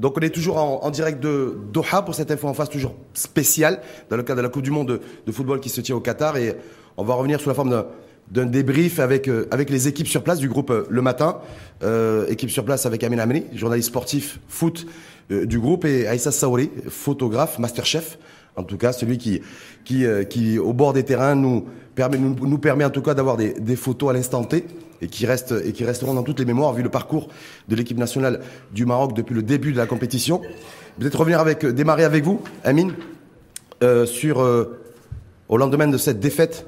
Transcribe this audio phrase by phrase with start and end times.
[0.00, 3.82] Donc on est toujours en, direct de Doha pour cette info en face toujours spéciale
[4.08, 6.38] dans le cadre de la Coupe du Monde de, football qui se tient au Qatar
[6.38, 6.56] et
[6.96, 7.84] on va revenir sous la forme
[8.30, 11.40] d'un débrief avec, euh, avec les équipes sur place du groupe euh, Le Matin.
[11.82, 14.86] Euh, équipe sur place avec Amin Ameni, journaliste sportif foot
[15.28, 18.18] du groupe, et Aïssa Saouri, photographe, masterchef.
[18.56, 19.40] En tout cas, celui qui,
[19.84, 23.36] qui, qui au bord des terrains, nous permet, nous, nous permet en tout cas d'avoir
[23.36, 24.64] des, photos à l'instant T
[25.02, 27.28] et qui, et qui resteront dans toutes les mémoires vu le parcours
[27.68, 28.40] de l'équipe nationale
[28.72, 30.40] du Maroc depuis le début de la compétition.
[30.98, 32.94] Peut-être revenir avec, démarrer avec vous, Amine,
[33.82, 34.78] euh, sur, euh,
[35.48, 36.66] au lendemain de cette défaite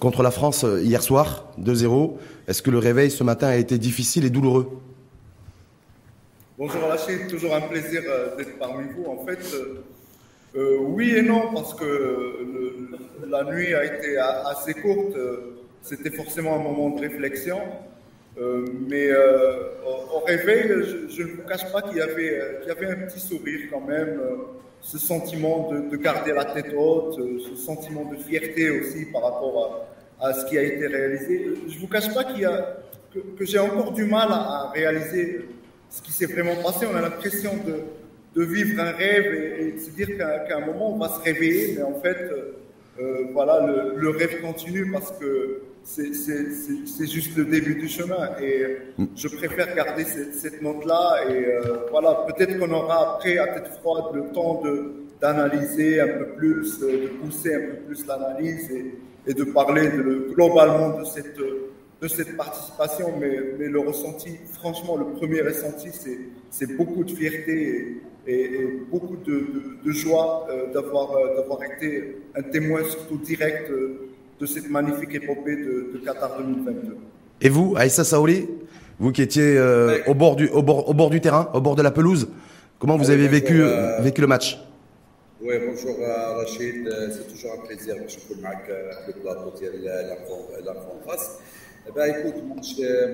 [0.00, 2.16] contre la France euh, hier soir, 2-0.
[2.48, 4.68] Est-ce que le réveil ce matin a été difficile et douloureux?
[6.58, 8.02] Bonjour Rachid, toujours un plaisir
[8.36, 9.06] d'être parmi vous.
[9.06, 9.38] En fait,
[10.54, 11.86] oui et non, parce que
[13.28, 15.16] la nuit a été assez courte
[15.84, 17.60] c'était forcément un moment de réflexion.
[18.36, 19.74] Euh, mais euh,
[20.12, 20.66] au, réveil,
[21.08, 24.18] je, ne vous cache pas qu'il y, avait, euh, un petit sourire quand même,
[24.80, 29.86] ce sentiment de, garder la tête haute, ce sentiment de fierté aussi par rapport
[30.20, 31.50] à, ce qui a été réalisé.
[31.68, 35.42] Je ne vous cache pas que, j'ai encore du mal à, réaliser
[35.90, 36.86] ce qui s'est vraiment passé.
[36.92, 37.82] On a l'impression de,
[38.34, 41.74] de, vivre un rêve et, de se dire qu'à un moment on va se réveiller,
[41.76, 42.30] mais en fait,
[43.32, 48.30] voilà, le, rêve continue parce que c'est juste le début du chemin.
[48.40, 48.76] Et
[49.16, 51.24] je préfère garder cette, note-là.
[51.28, 54.62] Et euh, voilà, peut-être qu'on aura après, à tête froide, le temps
[55.20, 60.98] d'analyser un peu plus, de pousser un peu plus l'analyse et, de parler de, globalement
[60.98, 63.14] de cette, de cette participation.
[63.18, 65.90] Mais, mais le ressenti, franchement, le premier ressenti,
[66.50, 68.00] c'est beaucoup de fierté
[68.90, 73.70] beaucoup de, de, joie euh, d'avoir euh, d'avoir été un témoin surtout direct
[74.40, 76.96] de cette magnifique épopée de, Qatar 2022.
[77.40, 78.48] Et vous, Aïssa Saouli,
[78.98, 81.76] vous qui étiez euh, au, bord du, au, bord, au bord du terrain, au bord
[81.76, 82.28] de la pelouse,
[82.78, 84.58] comment vous avez vécu, euh, vécu le match?
[85.40, 90.94] Oui, bonjour euh, Rachid, c'est toujours un plaisir de jouer avec le plateau de l'enfant
[91.02, 91.38] en face.
[91.86, 92.56] Eh ben, écoute, moi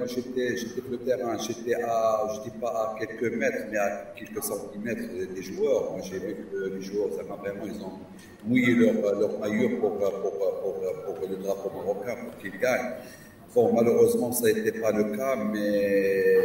[0.07, 4.43] j'étais sur le terrain, j'étais à, je dis pas à quelques mètres, mais à quelques
[4.45, 5.91] centimètres des joueurs.
[5.93, 7.99] Moi j'ai vu que les joueurs, ça vraiment, ils ont
[8.45, 12.95] mouillé leur, leur maillot pour, pour, pour, pour, le drapeau marocain, pour qu'ils gagnent.
[13.55, 16.37] Bon, malheureusement, ça n'était pas le cas, mais,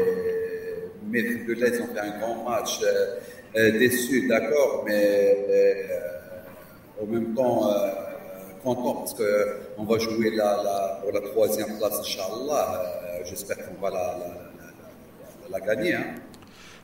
[1.07, 2.81] mais de l'Est ont fait un grand match.
[2.83, 3.19] Euh
[3.55, 7.89] déçu, d'accord, mais euh, en même temps, euh,
[8.65, 12.83] content parce qu'on va jouer la, pour la troisième place, Inch'Allah.
[12.83, 13.91] Euh, j'espère qu'on va
[15.51, 15.93] la, gagner.
[15.93, 16.03] Hein.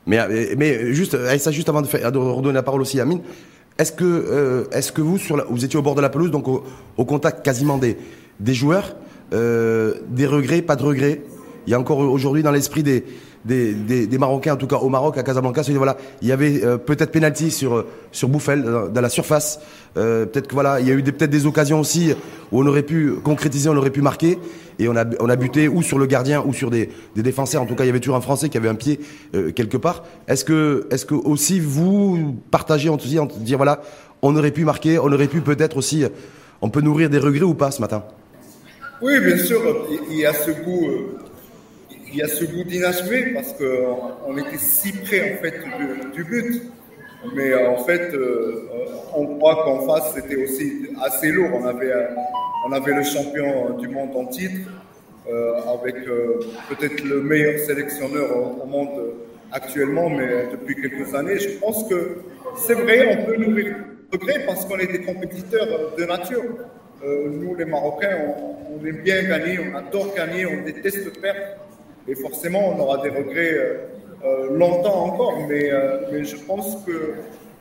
[0.06, 0.20] Mais,
[0.58, 3.22] mais juste, ça juste avant de, redonner la parole aussi à Amine,
[3.78, 5.18] est-ce que, euh, est-ce que vous,
[5.50, 7.98] vous étiez au bord de la pelouse, donc au, contact quasiment des,
[8.54, 8.96] joueurs,
[9.34, 11.22] euh, des regrets, pas de regrets?
[11.68, 13.04] Il y a encore aujourd'hui dans l'esprit des,
[13.46, 16.64] des, des, Marocains, en tout cas au Maroc, à Casablanca, c'est voilà, il y avait
[16.64, 19.60] euh, peut-être penalty sur euh, sur Bouffel dans, la surface.
[19.98, 22.14] Euh, peut-être que voilà, il y a eu peut-être des occasions aussi
[22.52, 24.38] où on aurait pu concrétiser, on aurait pu marquer,
[24.80, 27.62] et on a on a buté ou sur le gardien ou sur des, des défenseurs.
[27.62, 29.00] En tout cas, il y avait toujours un Français qui avait un pied
[29.56, 30.04] quelque part.
[30.28, 33.82] Est-ce que est-ce que aussi vous partagez en dire voilà,
[34.22, 36.06] on aurait pu marquer, on aurait pu peut-être aussi,
[36.62, 38.04] on peut nourrir des regrets ou pas ce matin?
[39.02, 39.60] Oui, bien sûr,
[40.12, 40.88] il y a ce goût
[42.12, 45.60] il y a ce goût d'inachevé parce qu'on était si près en fait
[46.14, 46.62] du, but.
[47.36, 48.68] Mais euh, en fait, euh,
[49.16, 51.50] on croit qu'en face c'était aussi assez lourd.
[51.54, 51.94] On avait,
[52.68, 54.70] on avait le champion du monde en titre,
[55.30, 55.96] euh, avec
[56.70, 59.14] peut-être le meilleur sélectionneur au, monde
[59.52, 61.38] actuellement, mais depuis quelques années.
[61.40, 62.18] Je pense que
[62.58, 66.44] c'est vrai, on peut nous regretter parce qu'on est des compétiteurs de nature.
[67.04, 68.18] nous, les Marocains,
[68.72, 71.40] on, aime bien gagner, on adore gagner, on déteste perdre.
[72.12, 73.78] Et forcément, on aura des regrets euh,
[74.26, 77.14] euh, longtemps encore, mais, euh, mais, je pense que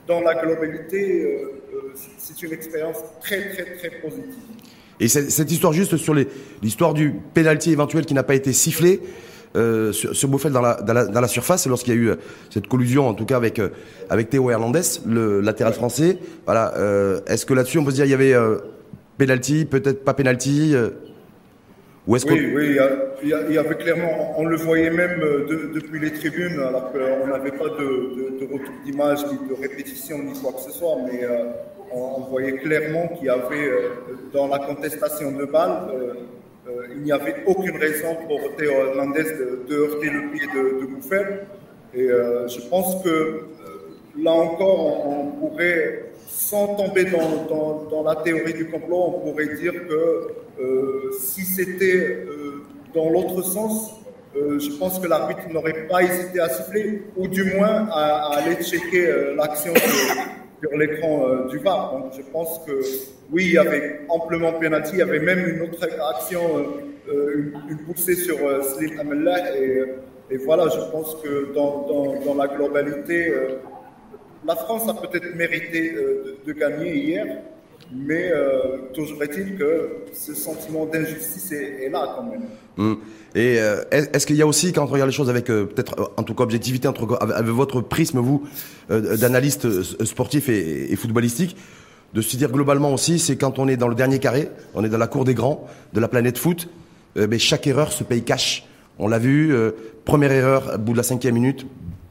[0.08, 1.24] dans la globalité,
[2.18, 4.34] c'est une expérience très, très, très positive.
[4.98, 6.14] Et cette histoire juste sur
[6.62, 9.00] l'histoire du pénalty éventuel qui n'a pas été sifflé,
[9.56, 12.10] euh, sur, sur dans la, surface, lorsqu'il y a eu
[12.50, 13.60] cette collusion, en tout cas avec,
[14.08, 16.18] avec Théo Hernandez, le latéral français.
[16.44, 16.74] Voilà,
[17.28, 18.34] Est-ce que là-dessus, on peut se dire il y avait
[19.16, 20.74] pénalty, peut-être pas pénalty
[22.10, 22.76] oui,
[23.22, 27.52] il y, avait clairement, on le voyait même euh, depuis les tribunes, alors qu'on n'avait
[27.52, 31.52] pas de, retour d'image, ni de répétition, ni quoi que ce soit, mais euh,
[31.92, 33.88] on, voyait clairement qu'il y avait, euh,
[34.32, 35.88] dans la contestation de balles,
[36.96, 39.24] il n'y avait aucune raison pour Théo Hernandez
[39.68, 41.46] de, heurter le pied de, de Bouffel.
[41.94, 43.40] Et je pense que
[44.20, 50.28] là encore, on pourrait sans tomber dans, la théorie du complot, on pourrait dire que
[50.60, 53.96] euh, si c'était euh, dans l'autre sens,
[54.34, 59.34] je pense que l'arbitre n'aurait pas hésité à siffler, ou du moins à, aller checker
[59.36, 61.98] l'action sur, l'écran du VAR.
[61.98, 62.80] Donc je pense que
[63.32, 65.84] oui, il y avait amplement penalty, il y avait même une autre
[66.14, 66.40] action,
[67.12, 69.28] une, poussée sur Slim
[70.30, 73.32] et, voilà, je pense que dans la globalité,
[74.46, 75.94] la France a peut-être mérité
[76.46, 77.26] de, gagner hier,
[77.92, 82.42] mais euh, toujours est-il que ce sentiment d'injustice est, là quand même.
[82.78, 82.98] Hum.
[83.34, 86.12] Et euh, est-ce qu'il y a aussi, quand on regarde les choses avec euh, peut-être
[86.16, 88.46] en tout cas objectivité, avec votre prisme, vous,
[88.88, 91.56] d'analyste sportif et, footballistique,
[92.14, 94.88] de se dire globalement aussi, c'est quand on est dans le dernier carré, on est
[94.88, 96.68] dans la cour des grands de la planète foot,
[97.14, 98.66] mais chaque erreur se paye cash.
[98.98, 99.54] On l'a vu,
[100.04, 101.66] première erreur, au bout de la cinquième minute,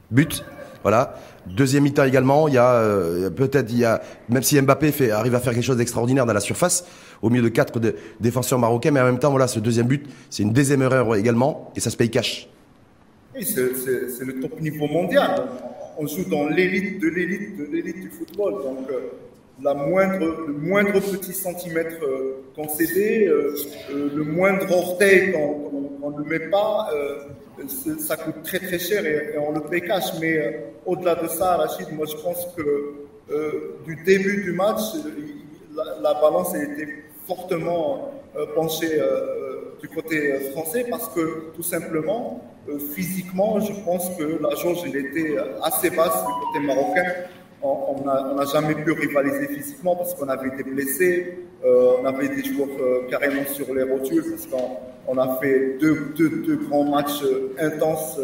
[0.10, 0.46] but,
[0.84, 1.16] voilà.
[1.48, 5.12] Deuxième mi-temps également, il y a euh, peut-être, il y a, même si Mbappé fait,
[5.12, 6.86] arrive à faire quelque chose d'extraordinaire dans la surface,
[7.22, 7.80] au milieu de quatre
[8.20, 11.72] défenseurs marocains, mais en même temps, voilà, ce deuxième but, c'est une deuxième erreur également,
[11.76, 12.50] et ça se paye cash.
[13.36, 15.48] Oui, c'est le top niveau mondial.
[15.98, 19.10] On joue dans l'élite de l'élite de l'élite du football, donc euh,
[19.62, 23.30] la le moindre petit centimètre euh, concédé,
[23.94, 26.90] le moindre orteil qu'on ne met pas
[28.00, 30.14] ça coûte très très cher et, on le paye cash.
[30.20, 30.52] Mais euh,
[30.86, 32.94] au-delà de ça, Rachid, moi je pense que
[33.32, 34.82] euh, du début du match,
[36.02, 36.88] la, balance a été
[37.28, 39.00] fortement euh, penchée
[39.82, 42.44] du côté français parce que tout simplement,
[42.94, 47.06] physiquement, je pense que la jauge était assez basse du côté marocain.
[47.62, 52.70] On n'a jamais pu rivaliser physiquement parce qu'on avait été blessés, on avait des joueurs
[53.10, 54.78] carrément sur les rotules parce qu'on
[55.10, 58.20] on a fait deux, deux, grands matchs euh, intenses.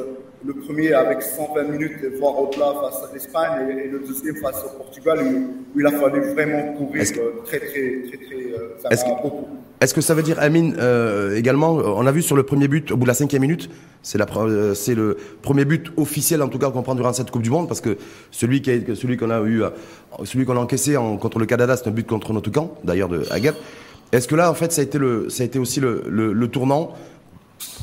[0.46, 4.78] Le premier avec 120 minutes, voire au-delà face à l'Espagne, et, le deuxième face au
[4.78, 9.48] Portugal, où, il a fallu vraiment courir euh, très, très, très, très, euh, est-ce, beaucoup.
[9.82, 10.76] Est-ce que ça veut dire, Amine,
[11.36, 13.72] également, on a vu sur le premier but, au bout de la cinquième minute,
[14.04, 14.28] c'est, la,
[14.76, 17.68] c'est le premier but officiel, en tout cas, qu'on prend durant cette Coupe du Monde,
[17.68, 17.98] parce que
[18.30, 19.64] celui, qu'on a eu,
[20.26, 23.10] celui qu'on a encaissé en, contre le Canada, c'est un but contre notre camp, d'ailleurs,
[23.10, 23.56] de Aguerre.
[24.12, 26.48] Est-ce que là, en fait, ça a été, le, ça a été aussi le, le,
[26.48, 26.94] tournant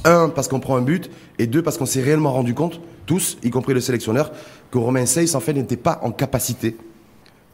[0.05, 3.39] Un, parce qu'on prend un but, et deux, parce qu'on s'est réellement rendu compte, tous,
[3.43, 4.33] y compris le sélectionneur,
[4.71, 6.77] que Romain Seyss, en fait, n'était pas en capacité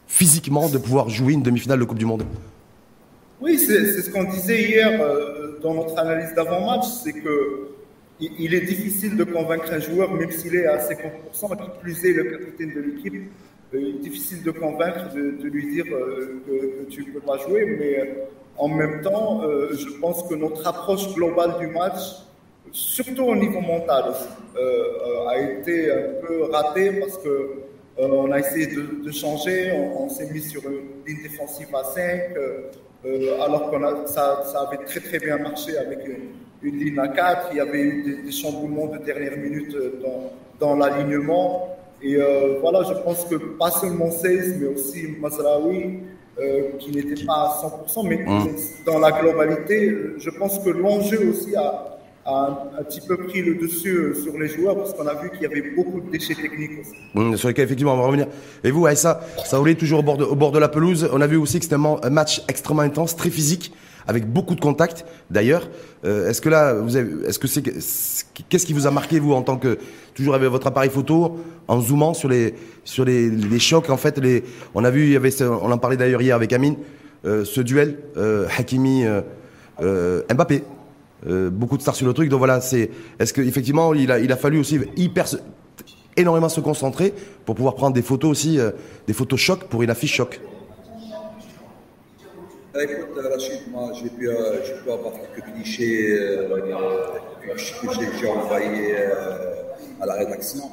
[0.07, 2.23] physiquement de pouvoir jouer une demi-finale de Coupe du Monde.
[3.41, 7.69] Oui, c'est ce qu'on disait hier euh, dans notre analyse d'avant-match, c'est que
[8.21, 12.11] il est difficile de convaincre un joueur, même s'il est à 50%, qui plus est
[12.11, 13.31] le capitaine de l'équipe,
[13.73, 18.27] difficile de convaincre, de, lui dire euh, que, tu ne peux pas jouer, mais
[18.59, 21.99] en même temps, euh, je pense que notre approche globale du match,
[22.73, 24.13] surtout au niveau mental,
[24.57, 27.63] euh, euh, a été un peu ratée parce que
[27.97, 32.21] on a essayé de, changer, on, s'est mis sur une ligne défensive à 5,
[33.43, 37.49] alors que ça, ça, avait très très bien marché avec une, ligne à 4.
[37.51, 39.75] Il y avait eu des, chamboulements de dernière minute
[40.61, 41.77] dans l'alignement.
[42.01, 42.17] Et
[42.61, 45.99] voilà, je pense que pas seulement 16, mais aussi Masraoui,
[46.41, 48.47] euh, qui n'était pas à 100%, mais hum.
[48.85, 53.89] dans la globalité, je pense que l'enjeu aussi a, un, petit peu pris le dessus
[53.89, 56.79] euh, sur les joueurs parce qu'on a vu qu'il y avait beaucoup de déchets techniques
[56.79, 56.91] aussi.
[57.15, 58.27] Hum, sur lesquels effectivement on va revenir.
[58.63, 61.09] Et vous, Aïssa, ça roulait toujours au bord, de, au bord de la pelouse.
[61.11, 63.73] On a vu aussi que c'était un match extrêmement intense, très physique
[64.09, 65.05] avec beaucoup de contacts.
[65.29, 65.69] D'ailleurs,
[66.03, 67.61] euh, est-ce que là, vous avez, est-ce que c'est,
[68.49, 69.77] qu'est-ce qui vous a marqué vous en tant que
[70.15, 71.37] toujours avec votre appareil photo,
[71.67, 75.43] en zoomant sur les sur les, chocs en fait, les, on a vu, il avait,
[75.43, 76.75] on en parlait d'ailleurs hier avec Amine,
[77.23, 79.05] euh, ce duel euh, Hakimi
[79.79, 80.63] Mbappé.
[81.51, 82.89] beaucoup de stars sur le truc, donc voilà, c'est.
[83.19, 85.27] Est-ce que effectivement, il a, il a fallu aussi hyper
[86.17, 87.13] énormément se concentrer
[87.45, 88.57] pour pouvoir prendre des photos aussi,
[89.05, 90.41] des photos chocs pour une affiche choc.
[92.71, 96.59] Bah, écoute, Rachid, moi, j'ai pu, euh, avoir quelques clichés euh,
[97.81, 99.55] que j'ai envoyés euh,
[99.99, 100.65] à la rédaction.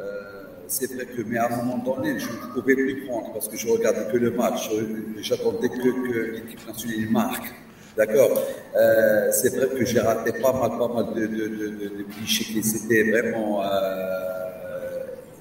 [0.00, 3.48] Euh, c'est vrai que, mais à un moment donné, je ne pouvais plus prendre parce
[3.48, 4.70] que je regardais que le match.
[5.18, 7.52] J'attendais que, l'équipe nationale marque.
[7.98, 8.42] D'accord?
[8.74, 13.62] Euh, C'est vrai que j'ai raté pas mal, pas mal de, clichés qui c'était vraiment
[13.62, 13.66] euh,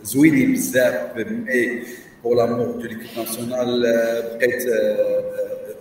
[0.03, 0.59] zouini
[1.15, 1.83] mais
[2.21, 4.67] pour l'amour de l'équipe nationale, peut-être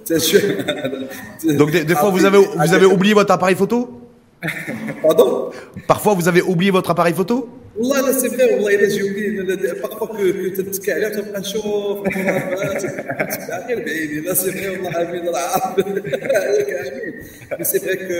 [1.59, 4.01] Donc des, fois, vous avez, vous avez oublié votre appareil photo
[5.01, 5.49] Pardon
[5.87, 9.55] Parfois, vous avez oublié votre appareil photo والله لا سي فري والله الا جي اوبلي
[9.81, 12.07] بارفوا كو تتكى عليه تبقى نشوف
[13.67, 15.79] غير بعيد لا سي فري والله امين راه عارف
[16.35, 17.23] عليك امين
[17.59, 18.13] مي سي فري كو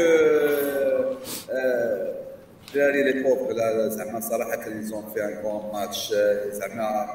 [2.76, 3.52] دراري لي بوب
[3.90, 6.14] زعما صراحه كان يزون في ان كون ماتش
[6.52, 7.06] زعما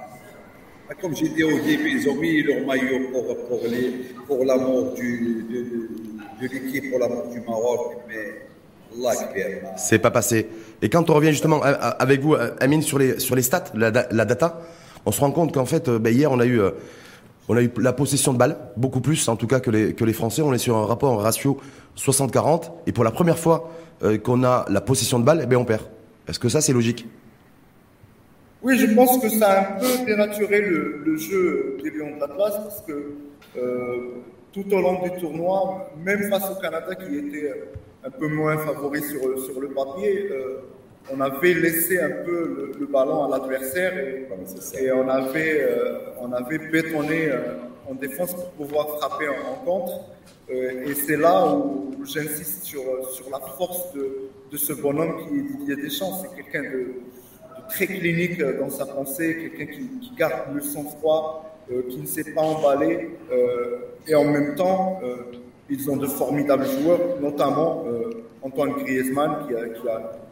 [1.01, 3.59] Comme j'ai dit au début, ils ont mis leur maillot pour, pour,
[4.27, 8.45] pour l'amour de, l'équipe, pour l'amour du Maroc, mais
[9.77, 10.47] C'est pas passé.
[10.83, 14.61] Et quand on revient justement avec vous, Amine, sur les, sur les stats, la, data,
[15.07, 16.61] on se rend compte qu'en fait, ben, hier, on a eu,
[17.49, 20.05] on a eu la possession de balles, beaucoup plus en tout cas que les, que
[20.05, 20.43] les Français.
[20.43, 21.57] On est sur un rapport, un ratio
[21.97, 22.71] 60-40.
[22.85, 23.71] Et pour la première fois
[24.23, 25.81] qu'on a la possession de balles, eh ben, on perd.
[26.27, 27.07] Est-ce que ça, c'est logique?
[28.65, 32.55] Oui, je pense que ça a un peu dénaturé le, jeu des Lions de l'Atlas
[32.63, 33.13] parce que
[33.57, 33.97] euh,
[34.51, 37.53] tout au long du tournoi, même face au Canada qui était
[38.03, 40.61] un peu moins favori sur, sur le papier, euh,
[41.13, 44.27] on avait laissé un peu le, ballon à l'adversaire et,
[44.91, 47.29] on, avait, euh, on avait bétonné
[47.87, 50.05] en défense pour pouvoir frapper en, contre.
[50.49, 52.81] et c'est là où j'insiste sur,
[53.11, 56.23] sur la force de, de ce bonhomme qui est Didier Deschamps.
[56.23, 56.95] C'est quelqu'un de
[57.67, 62.33] très clinique euh, dans sa pensée, quelqu'un qui, garde le sang-froid, euh, qui ne s'est
[62.33, 63.09] pas emballé.
[63.31, 64.99] Euh, et en même temps,
[65.67, 67.85] ils ont de formidables joueurs, notamment
[68.43, 69.47] Antoine Griezmann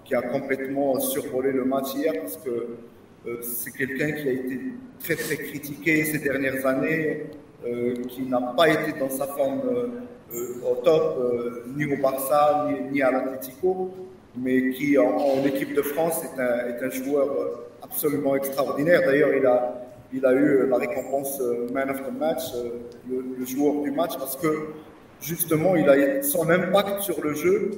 [0.05, 2.67] qui a, complètement survolé le match hier parce que
[3.41, 4.59] c'est quelqu'un qui a été
[4.99, 7.23] très très critiqué ces dernières années,
[8.09, 9.63] qui n'a pas été dans sa forme
[10.69, 13.91] au top, ni au Barça, ni, ni à l'Atlético
[14.35, 19.01] mais qui en, équipe de France est un, est un, joueur euh, absolument extraordinaire.
[19.05, 23.45] D'ailleurs, il a, il a eu la récompense euh, Man of the Match, euh, le,
[23.45, 24.69] joueur du match, parce que
[25.21, 27.71] justement, il a son impact sur le jeu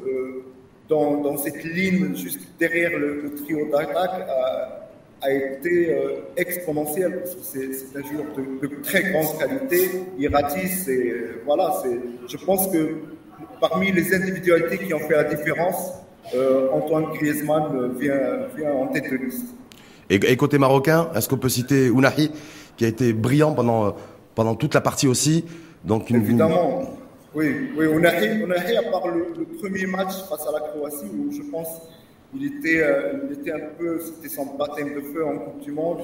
[0.87, 4.87] dans, dans, cette ligne juste derrière le, trio d'attaque a,
[5.21, 5.95] a, été
[6.37, 9.89] exponentiel parce que c'est un joueur de, très grande qualité.
[10.17, 11.83] Il ratisse et voilà,
[12.27, 12.97] je pense que
[13.59, 16.04] parmi les individualités qui ont fait la différence, euh,
[16.73, 19.45] Antoine Griezmann vient, en tête de liste.
[20.09, 22.31] Et, côté marocain, est-ce qu'on peut citer Ounahi,
[22.77, 23.95] qui a été brillant pendant,
[24.35, 25.45] pendant toute la partie aussi?
[25.83, 26.97] Donc Évidemment,
[27.35, 31.41] oui, oui Ounahi, Ounahi, à part le, premier match face à la Croatie, où je
[31.51, 31.81] pense
[32.33, 35.71] il était, euh, il était un peu, c'était son baptême de feu en Coupe du
[35.71, 35.99] Monde,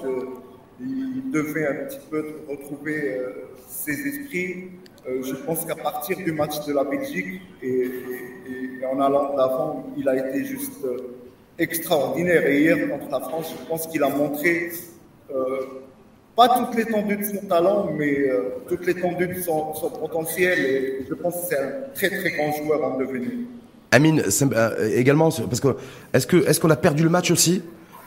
[0.79, 3.29] il devait un petit peu retrouver euh,
[3.67, 4.71] ses esprits.
[5.07, 7.89] Euh, je pense qu'à partir du match de la Belgique et,
[8.85, 11.15] en allant d'avant, il a été juste euh,
[11.57, 12.45] extraordinaire.
[12.45, 14.71] Et hier, contre la France, je pense qu'il a montré
[15.33, 15.61] euh,
[16.35, 18.29] pas toute l'étendue de son talent, mais
[18.67, 20.59] toute l'étendue de son, potentiel.
[20.59, 23.31] Et je pense que c'est un très très grand joueur en devenir.
[23.91, 24.23] Amine,
[24.95, 25.75] également, parce que
[26.13, 27.61] est-ce est-ce qu'on a perdu le match aussi?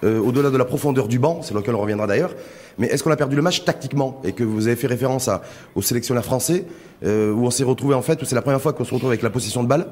[0.05, 2.35] Au-delà de la profondeur du banc, c'est lequel on reviendra d'ailleurs.
[2.79, 5.43] Mais est-ce qu'on a perdu le match tactiquement et que vous avez fait référence à,
[5.75, 6.65] au sélectionneur français
[7.05, 9.11] euh, où on s'est retrouvé en fait, où c'est la première fois qu'on se retrouve
[9.11, 9.87] avec la possession de balle,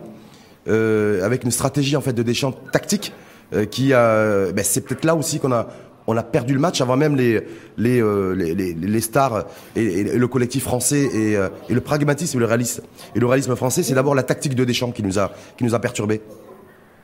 [0.68, 3.12] euh, avec une stratégie en fait de Deschamps tactique
[3.54, 5.68] euh, qui a, ben, c'est peut-être là aussi qu'on a
[6.06, 7.40] on a perdu le match avant même les
[7.76, 9.44] les euh, les, les, stars
[9.76, 12.82] et, le collectif français et, euh, et, le pragmatisme et le réalisme
[13.14, 15.74] et le réalisme français, c'est d'abord la tactique de Deschamps qui nous a qui nous
[15.74, 16.20] a perturbé.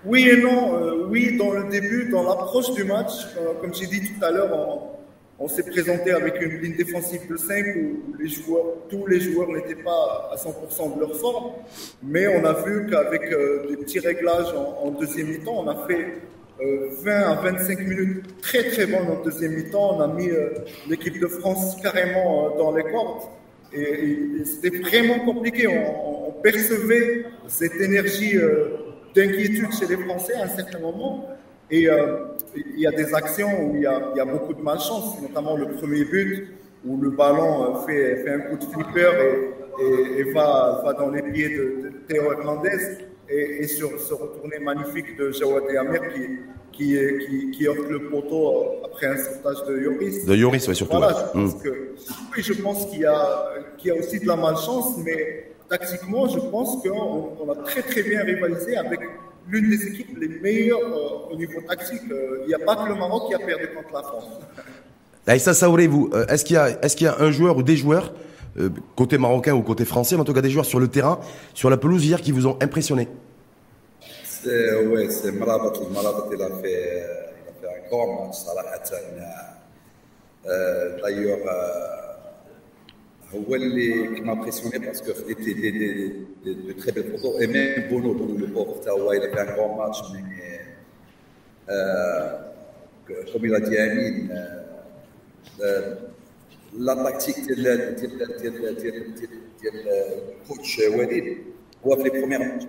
[0.09, 1.07] Oui et non.
[1.11, 3.13] oui, dans le début, dans l'approche du match,
[3.61, 4.99] comme j'ai dit tout à l'heure,
[5.39, 8.17] on s'est présenté avec une ligne défensive de 5 où
[8.89, 11.53] tous les joueurs n'étaient pas à 100% de leur forme,
[12.03, 16.15] mais on a vu qu'avec euh, des petits réglages en, deuxième mi-temps, on a fait
[16.59, 19.99] 20 euh, à 25 minutes très très bonnes en deuxième mi-temps.
[19.99, 20.55] On a mis euh,
[20.89, 23.29] l'équipe de France carrément dans les cordes
[23.75, 25.69] et, c'était vraiment compliqué.
[25.69, 26.09] On,
[26.41, 28.39] percevait cette énergie
[29.15, 31.27] d'inquiétude chez les Français à un certain moment.
[31.71, 34.55] Et euh, il y a des actions où il y a, il y a beaucoup
[34.55, 36.49] de malchance, notamment le premier but
[36.85, 39.11] où le ballon euh, fait, fait un coup de flipper
[39.81, 42.99] et, et, va, va, dans les pieds de, Théo Hernandez
[43.29, 46.39] et, et, sur ce retourné magnifique de Jawad Amir qui,
[46.73, 46.97] qui,
[47.27, 50.25] qui, qui offre le poteau euh, après un sautage de Yoris.
[50.25, 50.97] De Yoris, oui, surtout.
[50.97, 51.63] Voilà, je pense mm.
[51.63, 51.95] que,
[52.35, 53.09] oui, je pense qu'il y,
[53.77, 57.83] qu'il y a aussi de la malchance, mais tactiquement, je pense qu'on on a très
[57.83, 59.01] très bien rivalisé avec
[59.49, 62.03] l'une des équipes les meilleures euh, au niveau tactique.
[62.11, 64.25] Euh, il n'y a pas que le Maroc qui a perdu contre la France.
[65.27, 67.77] Aïssa Saouré, vous, euh, est-ce qu'il y, est qu'il y, a un joueur ou des
[67.77, 68.15] joueurs,
[68.97, 71.21] côté marocain ou côté français, mais en tout cas des joueurs sur le terrain,
[71.55, 73.09] sur la pelouse hier, qui vous ont impressionné?
[74.47, 75.73] Oui, c'est Marabat.
[75.93, 77.05] Marabat, il a fait,
[77.63, 78.37] il a fait un grand match,
[81.03, 81.39] D'ailleurs,
[83.33, 87.41] Wally qui m'a impressionné parce que c'était des, très belles photos.
[87.41, 88.81] Et même Bono, le pauvre,
[89.15, 90.61] il a fait un grand match, mais
[91.69, 92.39] euh,
[93.33, 95.95] comme il a dit Amine, euh, euh,
[96.79, 97.57] la tactique du
[100.47, 101.39] coach Walid,
[101.85, 102.67] ou les premières matchs,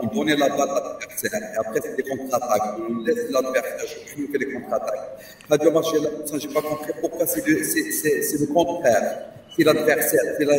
[0.00, 4.20] on donnait la balle à l'adversaire, et après c'était des contre-attaques, on laisse l'adversaire, je
[4.22, 5.18] nous fais des contre-attaques.
[5.48, 10.55] Pas de match, je n'ai pas compris pourquoi c'est le contraire C'est l'adversaire, c'est la,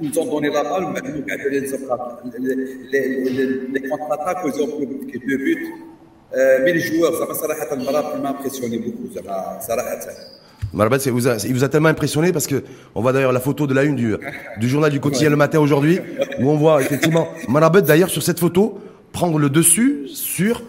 [0.00, 2.54] ils nous ont donné la balle, mais nous, les,
[2.92, 5.72] les, les, les contre-attaques, ils ont pris deux buts.
[6.36, 9.58] Euh, mais les joueurs, ça m'a صراحة المرة m'a impressionné beaucoup, ça m'a
[10.72, 12.62] Marabat, il vous, a, il vous a tellement impressionné parce que
[12.94, 14.14] on voit d'ailleurs la photo de la une du,
[14.58, 16.00] du journal du quotidien le matin aujourd'hui
[16.40, 18.78] où on voit effectivement Marabat d'ailleurs sur cette photo
[19.12, 20.62] prendre le dessus sur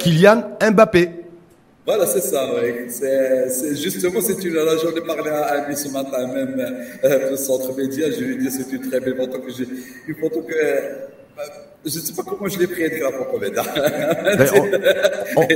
[0.00, 0.42] Kylian
[0.72, 1.10] Mbappé.
[1.85, 2.85] Voilà, c'est ça, oui.
[2.89, 6.55] C'est, justement, c'est une, là, j'en ai parlé à Ami ce matin même,
[7.03, 9.67] euh, le centre média, je lui ai dit, c'est une très belle photo que j'ai,
[10.07, 10.79] une photo que, euh,
[11.85, 13.37] je ne sais pas comment je l'ai pris avec la photo,
[15.35, 15.47] on, on,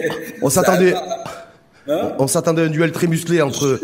[0.42, 0.94] on s'attendait,
[1.90, 2.16] Hein?
[2.20, 3.80] on s'attendait à un duel très musclé entre.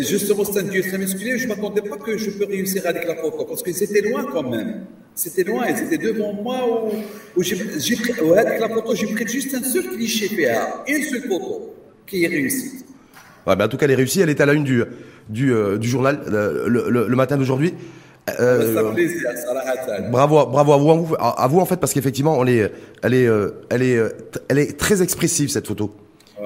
[0.00, 1.38] Justement, c'est un duel très musclé.
[1.38, 4.26] Je ne m'attendais pas que je peux réussir avec la photo parce qu'ils étaient loin
[4.32, 4.86] quand même.
[5.14, 6.88] C'était loin, ils étaient devant moi.
[7.36, 7.56] Où, j'ai,
[8.36, 11.72] avec la photo, j'ai pris juste un seul cliché PA, une seule photo
[12.06, 12.84] qui est réussie.
[13.46, 14.20] Ouais, ben en tout cas, elle est réussie.
[14.20, 14.82] Elle est à la une du,
[15.28, 17.74] du, euh, du journal le, le, le matin d'aujourd'hui.
[18.40, 18.92] Euh,
[20.10, 22.72] bravo, bravo à vous, à vous en fait, parce qu'effectivement, on est,
[23.02, 24.00] elle est, euh, elle est,
[24.48, 25.94] elle est très expressive cette photo.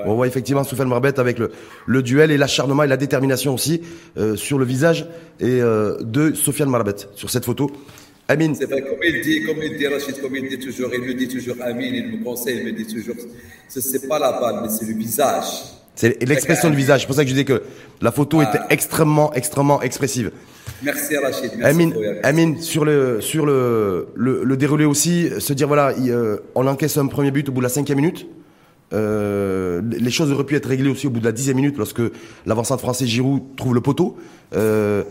[0.04, 1.50] On voit effectivement Soufiane Marbet avec le,
[1.86, 3.82] le duel et l'acharnement et la détermination aussi
[4.18, 5.08] euh, sur le visage
[5.40, 7.70] et, euh, de Sofiane Marbet sur cette photo.
[8.30, 8.54] Amine.
[8.54, 11.14] C'est vrai, comme il dit, comme il dit Rachid, comme il dit toujours, il me
[11.14, 13.16] dit toujours Amine, il me conseille, il me dit toujours,
[13.68, 15.46] ce n'est pas la balle, mais c'est le visage.
[15.96, 17.00] C'est l'expression du visage.
[17.00, 17.62] C'est pour ça que je disais que
[18.00, 20.30] la photo était extrêmement, extrêmement expressive.
[20.82, 21.50] Merci Rachid.
[21.56, 26.38] Merci Amine, Amine, sur le sur le, le, le déroulé aussi, se dire voilà, euh,
[26.54, 28.26] on encaisse un premier but au bout de la cinquième minute.
[28.92, 32.02] Euh, les choses auraient pu être réglées aussi au bout de la dixième minute lorsque
[32.46, 34.16] l'avancement français Giroud trouve le poteau.
[34.54, 35.04] Euh,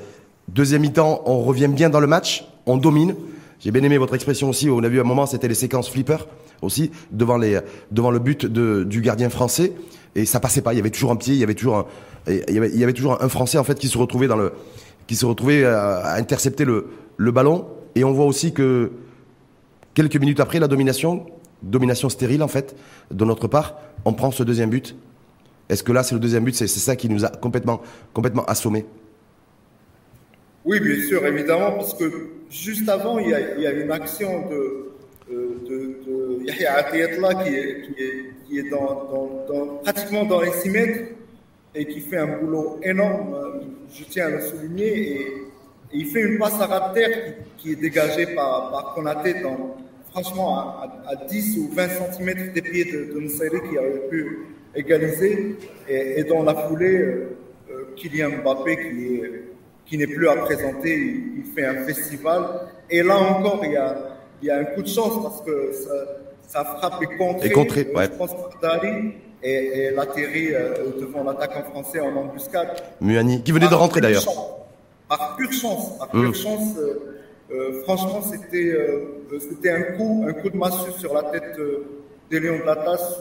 [0.54, 3.16] deuxième mi-temps, on revient bien dans le match, on domine.
[3.60, 4.70] J'ai bien aimé votre expression aussi.
[4.70, 6.18] On a vu à un moment, c'était les séquences flipper
[6.62, 9.74] aussi devant le but du gardien français
[10.16, 10.74] et ça passait pas.
[10.74, 11.86] Il y avait toujours un pied, il y avait toujours
[13.22, 17.68] un, Français en fait qui se retrouvait à, intercepter le ballon.
[17.96, 18.92] Et on voit aussi que
[19.94, 21.26] quelques minutes après la domination,
[21.64, 22.76] domination stérile en fait
[23.12, 24.96] de notre part, on prend ce deuxième but.
[25.70, 27.82] Est-ce que là c'est le deuxième but, c'est ça qui nous a complètement
[28.48, 28.86] assommés
[30.70, 33.34] Oui, bien sûr, évidemment, parce que juste avant, il y
[33.66, 34.92] a, une action de,
[35.32, 40.52] euh, de, de Yahya Atiyatla qui est, qui est, qui est dans, pratiquement dans les
[40.52, 41.00] 6 mètres
[41.74, 43.36] et qui fait un boulot énorme,
[43.92, 45.28] je tiens à le souligner, et,
[45.92, 47.02] il fait une passe à ras qui,
[47.58, 49.76] qui, est dégagée par, par Konaté dans,
[50.12, 55.56] franchement, à, 10 ou 20 cm des pieds de, de qui aurait pu égaliser.
[55.88, 57.38] Et, dans la foulée, euh,
[57.72, 59.49] euh, Kylian Mbappé, qui est
[59.90, 60.96] qui n'est plus à présenter,
[61.38, 62.44] il, fait un festival.
[62.90, 63.98] Et là encore, il y a,
[64.42, 65.72] il y a un coup de chance parce que
[66.48, 70.52] ça, frappe est contrée, et contré, euh, je pense Dari, et, et elle atterrit
[71.00, 72.70] devant l'attaquant français en embuscade.
[73.02, 74.26] Muani, qui venait de rentrer d'ailleurs.
[75.08, 76.36] Par pure chance, par pure mmh.
[76.36, 76.76] chance.
[77.52, 81.84] Euh, franchement, c'était euh, c'était un coup, un coup de massue sur la tête euh,
[82.30, 83.20] des Lions de la Tasse,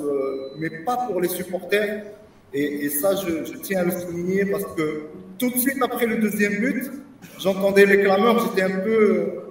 [0.58, 2.04] mais pas pour les supporters.
[2.52, 5.02] Et, ça, je, tiens à le souligner parce que
[5.38, 6.90] tout de suite après le deuxième but,
[7.38, 9.48] j'entendais les clameurs, j'étais un peu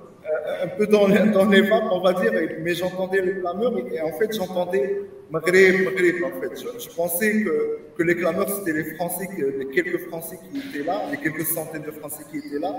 [0.63, 2.31] un peu dans les vapes, on va dire,
[2.61, 6.61] mais j'entendais les clameurs et, en fait j'entendais Maghreb, Maghreb en fait.
[6.79, 11.03] Je, pensais que, que les clameurs c'était les Français, les quelques Français qui étaient là,
[11.11, 12.73] les quelques centaines de Français qui étaient là,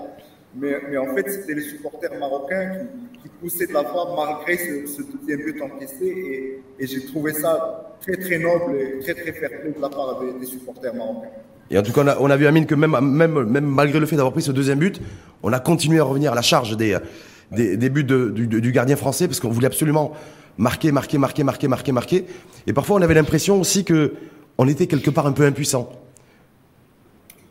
[0.56, 2.86] mais, en fait, c'était les supporters marocains
[3.22, 6.06] qui, poussaient de la voix malgré ce, ce, deuxième but encaissé.
[6.06, 10.20] Et, et j'ai trouvé ça très, très noble et très, très fair de la part
[10.40, 11.28] des, supporters marocains.
[11.70, 14.32] Et en tout cas, on a, on a vu, que même, malgré le fait d'avoir
[14.32, 15.00] pris ce deuxième but,
[15.42, 16.96] on a continué à revenir à la charge des,
[17.52, 20.12] des, buts du, du, gardien français parce qu'on voulait absolument
[20.56, 22.24] marquer, marquer, marquer, marquer, marquer, marquer.
[22.66, 24.14] Et parfois, on avait l'impression aussi que
[24.56, 25.92] on était quelque part un peu impuissant.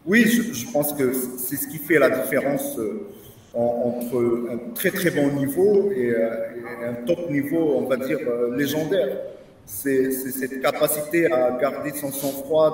[0.07, 3.09] Oui, je, pense que c'est ce qui fait la différence euh,
[3.53, 8.55] entre un très très bon niveau et, euh, un top niveau, on va dire, euh,
[8.55, 9.17] légendaire.
[9.65, 12.69] C'est cette capacité à garder son sang-froid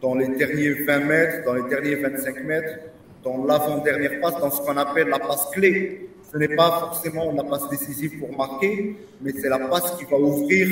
[0.00, 2.78] dans, dans les derniers 20 mètres, dans les derniers 25 mètres,
[3.24, 6.08] dans l'avant-dernière passe, dans ce qu'on appelle la passe clé.
[6.34, 10.18] Ce n'est pas forcément la passe décisive pour marquer, mais c'est la passe qui va
[10.18, 10.66] ouvrir,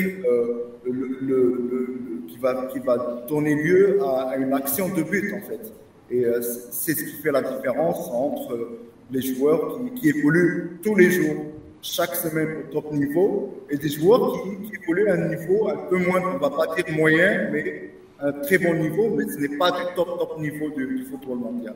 [0.83, 5.71] le, qui, va, donner lieu à, une action de but en fait.
[6.11, 8.71] Et euh, c'est ce qui fait la différence entre
[9.09, 11.45] les joueurs qui, évoluent tous les jours,
[11.81, 15.97] chaque semaine au top niveau, et des joueurs qui, évoluent à un niveau un peu
[15.97, 19.71] moins, on va pas dire moyen, mais un très bon niveau, mais ce n'est pas
[19.71, 21.75] du top top niveau du, du football mondial.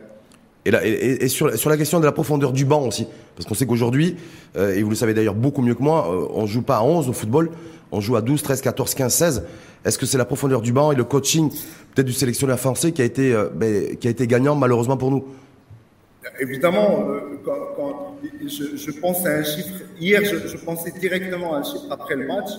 [0.67, 4.17] Et, sur, la question de la profondeur du banc aussi, parce qu'on sait qu'aujourd'hui,
[4.57, 6.83] euh, et vous le savez d'ailleurs beaucoup mieux que moi, euh, on joue pas à
[6.83, 7.49] 11 au football,
[7.91, 9.43] on joue à 12, 13, 14, 15, 16.
[9.85, 11.49] Est-ce que c'est la profondeur du banc et le coaching
[11.95, 15.11] peut-être du sélectionneur français qui a été, euh, ben, qui a été gagnant malheureusement pour
[15.11, 15.25] nous?
[16.39, 17.07] Évidemment,
[17.45, 21.85] quand, je, je, pense à un chiffre, hier je, je pensais directement à un chiffre
[21.89, 22.49] après le match,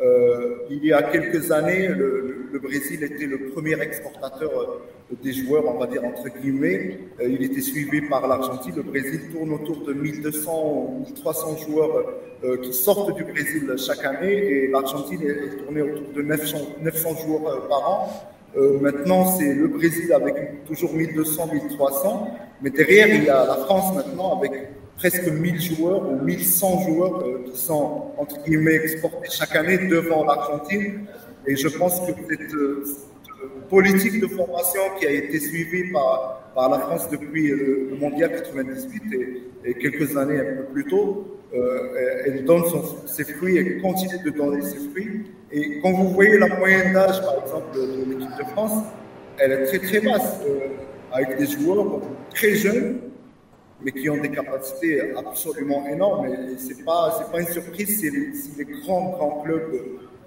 [0.00, 5.64] euh, il y a quelques années, le, Brésil était le premier exportateur euh, des joueurs,
[5.66, 6.98] on va dire entre guillemets.
[7.20, 8.74] Euh, il était suivi par l'Argentine.
[8.76, 12.14] Le Brésil tourne autour de 1200 ou 1300 joueurs
[12.62, 17.68] qui sortent du Brésil chaque année et l'Argentine est tournée autour de 900, 900 joueurs
[17.68, 18.08] par an.
[18.80, 22.38] maintenant, c'est le Brésil avec toujours 1200, 1300.
[22.62, 24.52] Mais derrière, il y a la France maintenant avec
[24.98, 30.24] presque 1000 joueurs ou 1100 joueurs euh, qui sont, entre guillemets, exportés chaque année devant
[30.24, 31.06] l'Argentine.
[31.46, 32.84] Et je pense que cette, euh,
[33.70, 39.02] politique de formation qui a été suivie par, par la France depuis le Mondial 98
[39.64, 42.64] et, quelques années un peu plus tôt, euh, elle donne
[43.06, 45.26] ses fruits et continue de donner ses fruits.
[45.52, 48.82] Et quand vous voyez la moyenne d'âge, par exemple, de l'équipe de France,
[49.38, 50.40] elle est très très basse,
[51.12, 52.00] avec des joueurs
[52.34, 52.98] très jeunes
[53.82, 56.26] mais qui ont des capacités absolument énormes.
[56.26, 58.10] Et c'est pas, c'est pas une surprise si
[58.56, 59.72] les, grands, grands clubs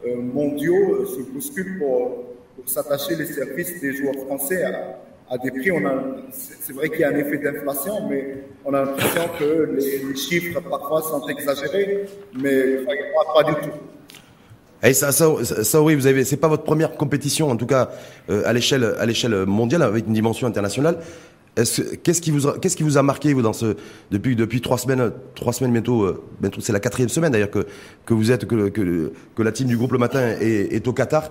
[0.06, 2.24] euh, mondiaux euh, se bousculent pour,
[2.56, 4.64] pour s'attacher les services des joueurs français
[5.30, 5.72] à, des prix.
[5.72, 9.76] On a, c'est vrai qu'il y a un effet d'inflation, mais on a l'impression que
[9.76, 12.78] les, chiffres parfois sont exagérés, mais
[13.34, 13.78] pas du tout.
[14.84, 17.92] Et ça, ça, ça, oui, vous avez, c'est pas votre première compétition, en tout cas
[18.30, 20.98] euh, à l'échelle, à l'échelle mondiale, avec une dimension internationale.
[21.56, 23.44] Qu'est-ce qui vous a, marqué vous
[24.10, 29.52] depuis trois semaines euh, bientôt c'est la quatrième semaine d'ailleurs que vous êtes que la
[29.52, 31.30] team du groupe le matin est, au Qatar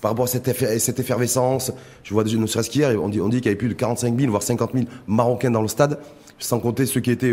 [0.00, 1.72] par rapport à cette, effervescence?
[2.02, 4.18] Je vois ne serait-ce qu'hier on dit on dit qu'il y avait plus de 45
[4.18, 6.00] 000 voire 50 000 Marocains dans le stade
[6.40, 7.32] sans compter ceux qui étaient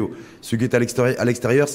[0.75, 1.67] à l'extérieur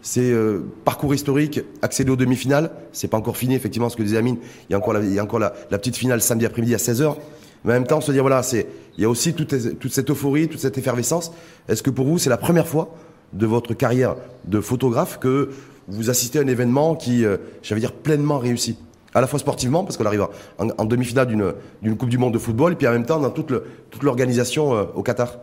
[0.00, 2.70] c'est euh, parcours historique, accéder aux demi-finales.
[2.92, 4.38] C'est pas encore fini, effectivement, ce que disait Amine.
[4.68, 6.74] Il y a encore la, il y a encore la, la petite finale samedi après-midi
[6.74, 7.16] à 16h.
[7.64, 8.66] Mais en même temps, se dire, voilà, c'est,
[8.96, 9.54] il y a aussi toute,
[9.90, 11.32] cette euphorie, toute cette effervescence.
[11.68, 12.94] Est-ce que pour vous, c'est la première fois
[13.32, 15.50] de votre carrière de photographe que
[15.88, 18.78] vous assistez à un événement qui, euh, j'allais dire, pleinement réussi?
[19.14, 20.26] À la fois sportivement, parce qu'on arrive
[20.58, 23.50] en, demi-finale d'une, Coupe du Monde de football, et puis en même temps dans toute
[24.02, 25.38] l'organisation euh, au Qatar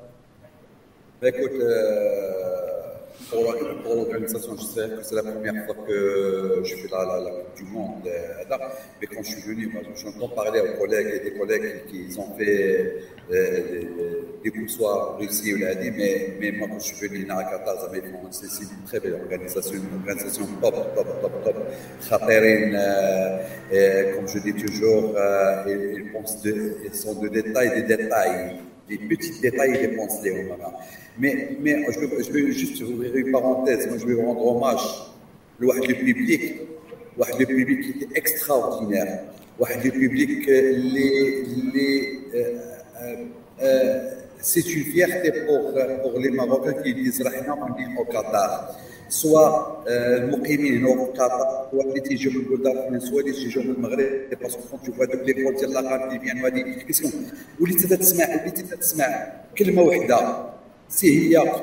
[1.22, 2.65] bah, Écoute, euh,
[3.30, 7.56] pour l'organisation, je sais que c'est la première fois que je fais la, la, Coupe
[7.58, 8.08] du Monde.
[8.08, 8.58] Euh,
[9.02, 12.96] mais quand je suis venu, j'entends parler aux collègues et des collègues qui, ont fait
[13.32, 13.82] euh,
[14.44, 17.90] des coups soirs Russie ou mais, mais moi quand je suis venu à Qatar,
[18.32, 21.56] c'est une très belle organisation, une organisation top, top, top, top.
[22.10, 22.74] Khaterin,
[23.74, 25.16] euh, comme je dis toujours,
[25.68, 28.56] ils, pensent de, ils sont de détails, des détails,
[28.88, 30.74] des petits détails, les moment.
[31.18, 33.88] Mais, mais je, veux, je veux juste ouvrir une parenthèse.
[33.88, 34.82] Moi, je vais rendre hommage
[35.62, 36.62] au public,
[37.18, 39.24] le public qui était extraordinaire.
[39.58, 41.44] Le public, les,
[41.74, 42.60] les, euh,
[43.02, 43.16] euh,
[43.62, 47.56] euh, c'est une fierté pour, pour les Marocains qui disent Rahna
[47.98, 48.76] au Qatar.
[49.10, 54.40] Soit المقيمين هنا في قطر soit اللي تيجيو من البلدان الفرنسيه اللي تيجيو من المغرب
[54.42, 57.12] باسكو كنت تشوف هذوك لي بول ديال لاكار تي بيان وهذه كيسمو.
[57.62, 60.46] وليت تسمع وليت تسمع كلمة واحدة
[60.90, 61.54] سي هي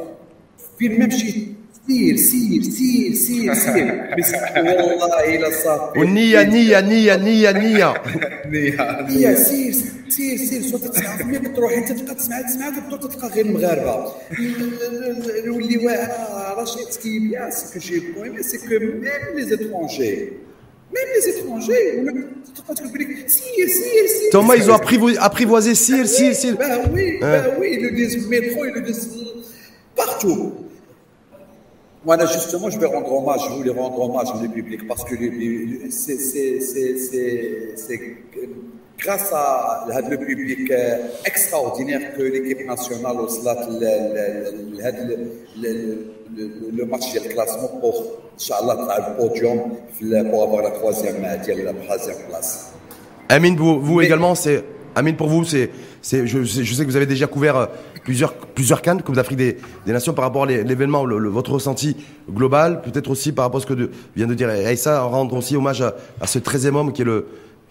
[0.79, 1.49] فين ما مشيت
[1.88, 7.94] سير سير سير سير سير بس والله الا صافي والنية نية نية نية نية
[9.10, 9.74] نية سير
[10.10, 14.12] سير سير صوت تسمع ملي كتروح انت تبقى تسمع تسمع كتبقى تلقى غير المغاربه
[15.48, 20.30] واللي واعر رشيد سكي بيان سي كو جي بوين مي سي كو ميم لي زيترونجي
[20.94, 21.86] Même les étrangers,
[23.28, 24.30] sire, sire, sire.
[24.32, 24.80] Thomas, ils ont
[25.20, 26.56] apprivoisé sire, sire, sire.
[26.58, 29.10] Ben oui, ben oui, ils le disent métro, ils le disent
[29.96, 30.61] partout.
[32.05, 35.15] Voilà, justement, je vais rendre hommage, je voulais rendre hommage au public parce que
[37.77, 38.01] c'est
[38.99, 40.73] grâce à le public
[41.25, 43.29] extraordinaire que l'équipe nationale au
[46.75, 47.95] le match de classement pour,
[48.39, 49.61] le podium
[50.31, 51.37] pour avoir la troisième, la
[51.85, 52.73] troisième place.
[53.29, 55.71] Amine, vous, vous également, c'est Amine, pour vous, c'est,
[56.03, 57.67] c'est, je, sais que vous avez déjà couvert euh,
[58.05, 61.97] plusieurs, plusieurs cannes Coupe d'Afrique des, des, Nations par rapport à l'événement, le, votre ressenti
[62.31, 65.83] global, peut-être aussi par rapport à ce que vient de dire Aïssa, rendre aussi hommage
[65.83, 67.27] à, ce 13e homme qui est le,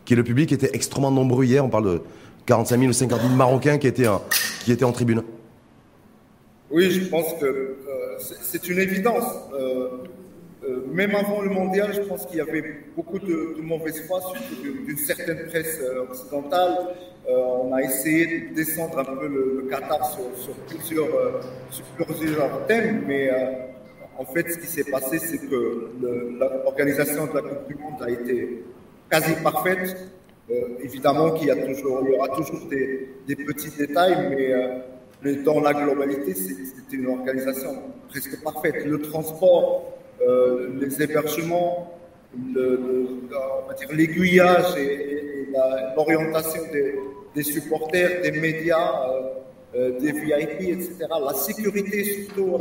[0.06, 1.64] qui est le public, qui était extrêmement nombreux hier.
[1.64, 2.02] On parle de
[2.48, 4.08] 45 000 ou 50 000 Marocains qui étaient,
[4.66, 5.22] qui étaient en tribune.
[6.72, 7.76] Oui, je pense que euh,
[8.42, 9.26] c'est une évidence.
[9.54, 9.90] Euh,
[10.64, 12.64] euh, même avant le mondial, je pense qu'il y avait
[12.96, 14.20] beaucoup de, de mauvaise foi,
[14.86, 16.78] d'une certaine presse euh, occidentale.
[17.28, 23.06] Euh, on a essayé de descendre un peu le, Qatar sur, plusieurs, sur plusieurs thèmes,
[23.08, 23.32] mais
[24.18, 25.92] en fait, ce qui s'est passé, c'est que
[26.40, 28.64] l'organisation de la Coupe du Monde a été
[29.10, 29.98] quasi parfaite.
[30.84, 34.54] évidemment qu'il y, y aura toujours des, petits détails, mais
[35.24, 37.76] mais dans la globalité, c'était une organisation
[38.10, 38.86] presque parfaite.
[38.86, 40.01] Le transport,
[40.80, 41.92] les hébergements,
[43.92, 45.48] l'aiguillage et,
[45.96, 46.62] l'orientation
[47.36, 49.22] des, supporters, des médias, euh,
[49.76, 51.08] euh des VIP, etc.
[51.10, 52.58] La sécurité, surtout.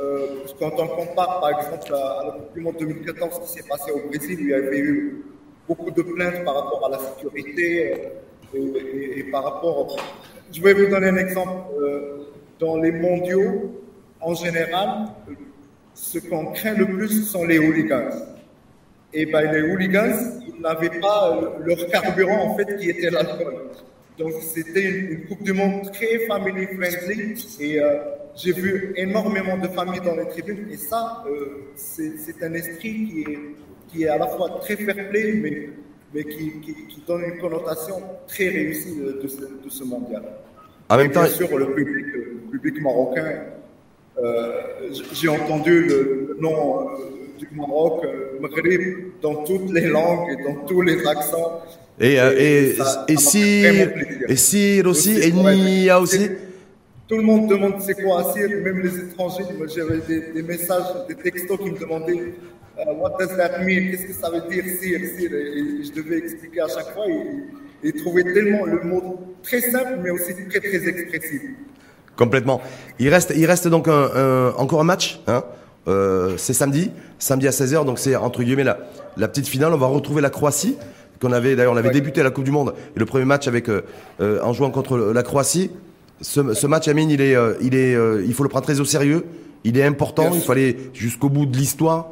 [0.00, 3.68] Euh, quand on compare, par exemple, à, la Coupe du Monde 2014, ce qui s'est
[3.68, 5.24] passé au Brésil, il y avait eu
[5.66, 8.12] beaucoup de plaintes par rapport à la sécurité
[8.54, 9.96] euh, et, par rapport.
[10.52, 11.72] Je vais vous donner un exemple.
[12.60, 13.72] dans les mondiaux,
[14.20, 15.08] en général,
[16.00, 18.08] ce qu'on craint le plus sont les hooligans.
[19.12, 23.54] Et ben, les hooligans, ils n'avaient pas euh, leur carburant, en fait, qui était l'alcool.
[24.18, 27.34] Donc, c'était une, Coupe du Monde très family friendly.
[27.60, 27.98] Et euh,
[28.36, 30.68] j'ai vu énormément de familles dans les tribunes.
[30.70, 33.38] Et ça, euh, c'est un esprit qui est,
[33.88, 35.70] qui est à la fois très fair play, mais,
[36.14, 40.22] mais qui, qui, donne une connotation très réussie de, de, ce, mondial.
[40.88, 43.57] En même temps, bien sûr, le public, le public marocain
[45.12, 46.84] j'ai entendu le nom euh,
[47.38, 51.62] du Maroc, euh, Maghreb, dans toutes les langues et dans tous les accents.
[52.00, 52.76] Et, et,
[53.08, 53.64] et, si,
[54.28, 56.30] et si aussi, et Nia aussi?
[57.08, 59.44] Tout le monde demande c'est quoi Assir, même les étrangers.
[59.74, 62.34] J'avais des, des, messages, des textos qui me demandaient
[62.76, 63.90] What does that mean?
[63.90, 67.06] Qu'est-ce que ça veut dire Sir, Sir et, je devais expliquer à chaque fois.
[67.08, 71.42] Et, et trouver tellement le mot très simple, mais aussi très, très expressif.
[72.18, 72.60] Complètement.
[72.98, 75.20] Il reste, il reste donc un, encore un match.
[75.28, 75.44] Hein
[75.88, 78.78] euh, c'est samedi, samedi à 16h, donc c'est entre guillemets la,
[79.16, 79.72] la, petite finale.
[79.72, 80.76] On va retrouver la Croatie,
[81.20, 83.48] qu'on avait d'ailleurs, on avait débuté à la Coupe du Monde, et le premier match
[83.48, 83.82] avec euh,
[84.20, 85.70] euh, en jouant contre la Croatie.
[86.20, 87.92] Ce, ce match, Amine, il est, il est,
[88.26, 89.24] il faut le prendre très au sérieux.
[89.64, 90.30] Il est important.
[90.34, 92.08] il faut aller jusqu'au bout de l'histoire.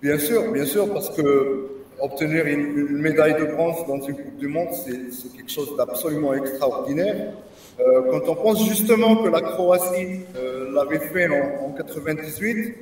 [0.00, 4.38] Bien sûr, bien sûr, parce que obtenir une, une, médaille de bronze dans une Coupe
[4.38, 7.32] du Monde, c'est quelque chose d'absolument extraordinaire.
[7.80, 12.74] Euh, quand on pense justement que la Croatie euh, l'avait fait en, en, 98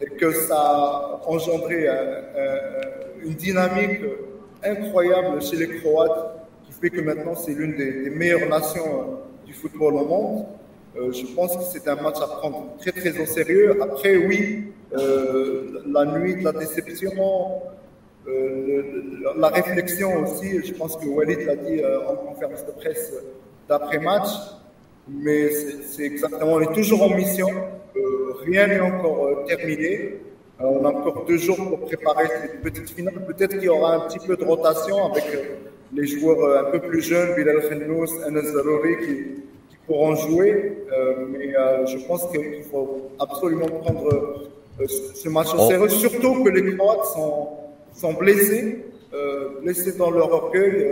[0.00, 1.86] et que ça a engendré
[3.22, 4.00] une dynamique
[4.64, 9.52] incroyable chez les Croates qui fait que maintenant c'est l'une des, meilleures nations euh, du
[9.52, 10.46] football au monde.
[10.96, 13.80] Euh, je pense que c'est un match à prendre très très au sérieux.
[13.82, 17.10] Après, oui, euh, la nuit de la déception,
[18.26, 18.82] euh,
[19.36, 23.12] la réflexion aussi, je pense que Walid l'a dit en conférence de presse
[23.68, 24.28] d'après-match,
[25.08, 27.48] mais c'est exactement, on est toujours en mission,
[27.96, 30.20] euh, rien n'est encore euh, terminé.
[30.60, 33.24] Euh, on a encore deux jours pour préparer cette petite finale.
[33.26, 35.24] Peut-être qu'il y aura un petit peu de rotation avec
[35.92, 39.14] les joueurs un peu plus jeunes, Bilal Khenous, Anas Zarouri, qui,
[39.70, 40.84] qui, pourront jouer.
[41.30, 41.54] mais
[41.86, 44.48] je pense qu'il faut absolument prendre
[44.86, 45.68] ce match au oh.
[45.68, 47.48] sérieux, surtout que les Croates sont,
[47.94, 48.84] sont blessés,
[49.62, 50.88] blessés dans leur orgueil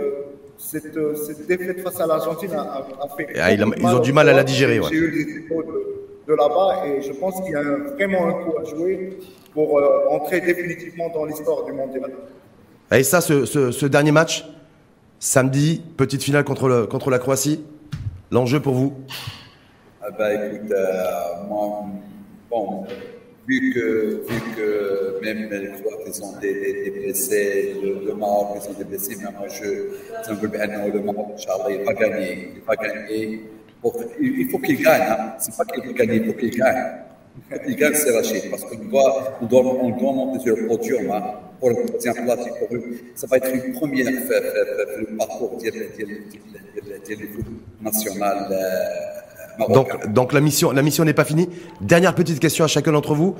[0.57, 3.27] cette, euh, cette, défaite face à l'Argentine a, a, fait.
[3.39, 4.79] Ah, ils, ils ont du mal à la digérer.
[4.89, 8.33] J'ai eu des échos de, de là-bas et je pense qu'il y a vraiment un
[8.33, 9.17] coup à jouer
[9.53, 12.11] pour euh, entrer définitivement dans l'histoire du mondial.
[12.91, 14.45] Et ça, ce, ce, ce, dernier match,
[15.19, 17.63] samedi, petite finale contre, le, contre la Croatie,
[18.31, 18.93] l'enjeu pour vous?
[20.01, 21.03] Ah bah, écoute, euh,
[21.47, 21.85] moi,
[22.49, 22.85] bon,
[23.47, 28.69] vu que, vu que même les Croates ils ont des, des, blessés, le, Maroc ils
[28.69, 33.41] ont des blessés, mais moi je, le Maroc, Inch'Allah, il va gagner, il va gagner.
[34.19, 35.33] il faut qu'il gagne, hein.
[35.39, 36.83] c'est pas qu'il va gagner, il faut qu'il gagne.
[37.67, 41.11] Il gagne, c'est Rachid, parce qu'on doit, on doit, on doit monter sur le podium,
[41.11, 41.23] hein,
[41.59, 42.97] pour le troisième place, pour eux.
[43.15, 45.71] Ça va être une première, le parcours du
[47.27, 47.45] foot
[47.79, 49.26] national, euh,
[49.69, 51.49] donc, donc la mission, la mission n'est pas finie.
[51.81, 53.35] Dernière petite question à chacun d'entre vous.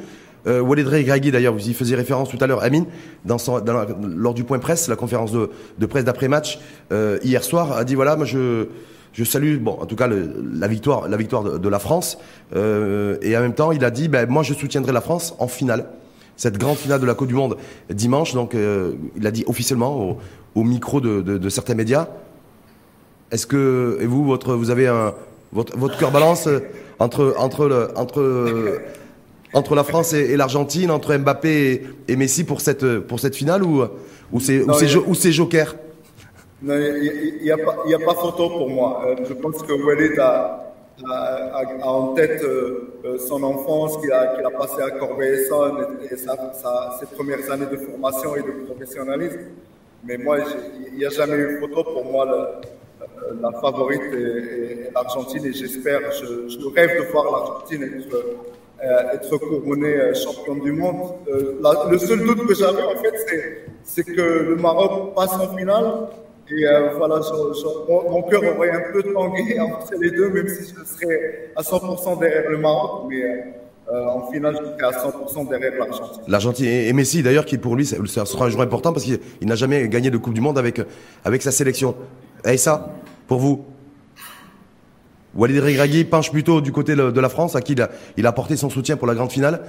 [0.46, 2.86] Euh, Walid d'ailleurs, vous y faisiez référence tout à l'heure, Amine,
[3.26, 6.60] dans son, dans lors du point presse, la conférence de, de presse d'après-match,
[6.94, 8.68] euh, hier soir, a dit voilà, moi je,
[9.12, 12.18] je salue, bon, en tout cas, le, la victoire, la victoire de, de la France,
[12.56, 15.48] euh, et en même temps, il a dit, ben, moi je soutiendrai la France en
[15.48, 15.90] finale,
[16.38, 17.58] cette grande finale de la Coupe du Monde
[17.90, 20.18] dimanche, donc euh, il a dit officiellement au,
[20.56, 22.08] au micro de, de, de certains médias.
[23.32, 25.14] Est-ce que, et vous, votre, vous avez un,
[25.58, 26.60] votre, votre cœur balance euh,
[27.00, 28.80] entre, entre, le, entre,
[29.54, 33.36] entre la France et, et l'Argentine, entre Mbappé et, et, Messi pour cette, pour cette
[33.36, 33.84] finale ou,
[34.32, 35.32] ou c'est a...
[35.32, 35.76] Joker?
[36.62, 39.04] Il n'y a, a, pas photo pour moi.
[39.06, 40.74] Euh, je pense que Walid a,
[41.08, 42.44] a, en tête
[43.28, 47.78] son enfance qu'il a, qu'il a passé à Corbeil-Essonne et, et ses premières années de
[47.78, 49.40] formation et de professionnalisme.
[50.04, 50.38] Mais moi,
[50.92, 51.84] il n'y a jamais eu photo.
[51.84, 52.26] Pour moi,
[53.42, 60.14] la favorite est, l'Argentine et j'espère, je, rêve de voir l'Argentine être, euh, couronnée euh,
[60.14, 61.14] champion du monde.
[61.28, 61.60] Euh,
[61.90, 66.10] le seul doute que j'avais, en fait, c'est que le Maroc passe en finale.
[66.50, 66.64] Et
[66.96, 67.20] voilà,
[67.90, 72.20] mon, cœur aurait un peu tangué entre les deux, même si je serais à 100%
[72.20, 73.08] derrière le Maroc.
[73.10, 73.22] Mais
[73.90, 76.24] euh, en finale, j'étais à 100% derrière l'Argentine.
[76.28, 79.88] L'Argentine et Messi d'ailleurs, qui pour lui, sera un jour important parce qu'il n'a jamais
[79.88, 80.82] gagné de Coupe du Monde avec,
[81.24, 81.96] avec sa sélection.
[82.46, 82.94] Et ça,
[83.28, 83.66] pour vous
[85.36, 88.30] Walid Regragui penche plutôt du côté de la France, à qui il a, il a
[88.30, 89.62] apporté son soutien pour la grande finale.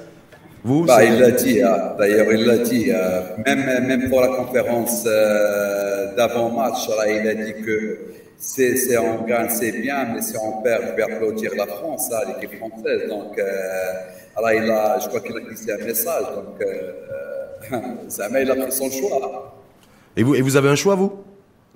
[0.65, 1.95] Vous bah, Il l'a dit, hein.
[1.99, 2.91] d'ailleurs, il l'a dit.
[2.91, 7.99] Euh, même, même pour la conférence euh, d'avant-match, il a dit que
[8.39, 12.21] c'est on gagne, c'est bien, mais si on perd, je vais applaudir la France, hein,
[12.29, 13.09] l'équipe française.
[13.09, 13.93] Donc, euh,
[14.37, 16.25] alors il a, je crois qu'il a glissé un message.
[16.35, 16.93] Donc, euh,
[17.73, 19.55] euh il a pris son choix.
[20.17, 21.25] Et vous, et vous avez un choix, vous?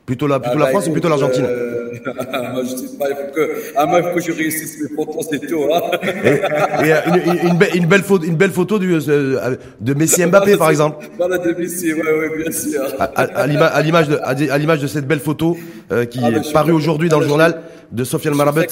[0.07, 1.45] Plutôt la, plutôt la ah, bah, France ou plutôt l'Argentine?
[1.49, 1.83] Euh,
[2.53, 4.97] Moi, je dis pas, il faut que, ah, moi, il faut que je réussisse mes
[4.97, 5.65] photos, c'est tout.
[5.73, 5.81] Hein.
[6.25, 10.57] Et, et une, une, une, belle photo, une belle photo du, euh, de Messi Mbappé,
[10.57, 11.07] par exemple.
[11.17, 12.83] Voilà, de Messi, oui, oui, bien sûr.
[12.99, 15.57] À, à, à l'image de, à l'image de cette belle photo
[15.93, 17.61] euh, qui ah, est parue aujourd'hui dans le journal
[17.93, 18.67] de Sofiane Marabet.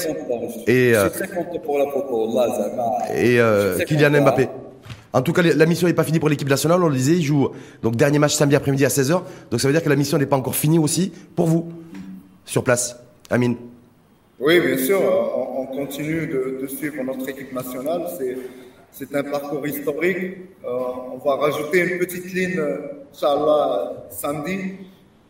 [0.66, 2.46] Et, euh, je suis très content pour la photo, là,
[3.14, 4.48] Et euh, Kylian Mbappé.
[5.12, 6.82] En tout cas, la mission n'est pas finie pour l'équipe nationale.
[6.82, 7.50] On le disait, il joue
[7.82, 9.22] donc dernier match samedi après-midi à 16h.
[9.50, 11.72] Donc ça veut dire que la mission n'est pas encore finie aussi pour vous
[12.44, 12.96] sur place.
[13.28, 13.56] Amine.
[14.38, 15.00] Oui, bien sûr.
[15.36, 18.02] On, continue de, suivre notre équipe nationale.
[18.92, 20.36] C'est un parcours historique.
[20.64, 20.68] Euh,
[21.12, 22.60] on va rajouter une petite ligne,
[23.12, 24.74] Inch'Allah, samedi.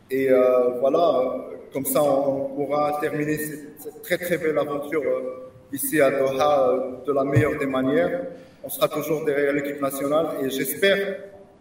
[0.09, 6.01] Et euh, voilà, comme ça, on pourra terminer cette, très très belle aventure euh, ici
[6.01, 8.23] à Doha de la meilleure des manières
[8.63, 11.17] on sera toujours derrière l'équipe nationale et j'espère,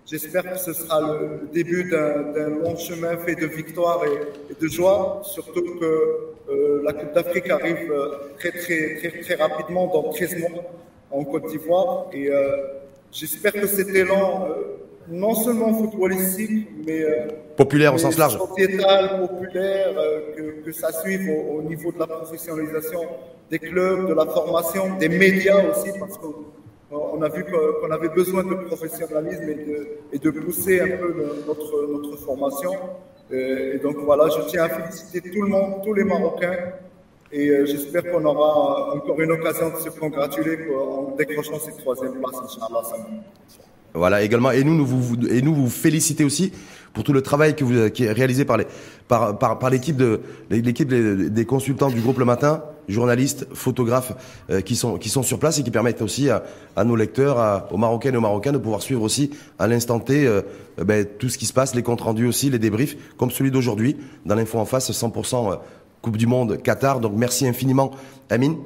[0.07, 5.21] j'espère que ce sera le début d'un long chemin fait de victoire et, de joie,
[5.25, 6.19] surtout que
[6.51, 10.65] euh, la Coupe d'Afrique arrive euh, très, très, très, très rapidement dans 13 mois
[11.11, 12.09] en Côte d'Ivoire.
[12.13, 12.57] Et euh,
[13.13, 14.49] j'espère que cet élan,
[15.09, 17.05] non seulement footballistique, mais
[17.57, 19.95] populaire au sens large, sociétal, populaire,
[20.37, 23.01] que, que, ça suive au, au, niveau de la professionnalisation
[23.51, 26.27] des clubs, de la formation, des médias aussi, parce que
[26.91, 29.49] on a vu qu'on avait besoin de professionnalisme
[30.13, 31.15] et de, pousser un peu
[31.47, 32.73] notre, notre formation.
[33.31, 36.57] Et, donc voilà, je tiens à féliciter tout le monde, tous les Marocains.
[37.33, 42.15] Et euh, j'espère qu'on aura encore une occasion de se congratuler en décrochant cette troisième
[42.15, 42.83] place, Inch'Allah.
[43.95, 44.51] Voilà, également.
[44.51, 46.53] Et nous, nous vous, et nous vous féliciter aussi
[46.93, 48.67] pour tout le travail qui est réalisé par les,
[49.07, 54.13] par, par, par l'équipe de, l'équipe des, consultants du groupe Le Matin, journalistes, photographes,
[54.51, 56.43] euh, qui sont, qui sont sur place et qui permettent aussi à,
[56.77, 60.01] à nos lecteurs, à, aux Marocaines et aux Marocains de pouvoir suivre aussi à l'instant
[60.01, 60.43] T, euh,
[60.79, 63.97] ben, tout ce qui se passe, les comptes rendus aussi, les débriefs, comme celui d'aujourd'hui,
[64.27, 65.57] dans l'info en face, 100% euh,
[66.03, 67.01] Coupe du Monde Qatar.
[67.01, 67.91] Donc merci infiniment,
[68.31, 68.57] Amine.